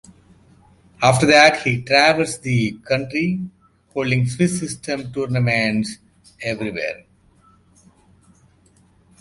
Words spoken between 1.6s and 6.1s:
he traversed the country, holding Swiss system tournaments